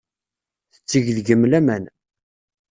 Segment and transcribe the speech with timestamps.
[0.73, 1.83] Tetteg deg-m laman.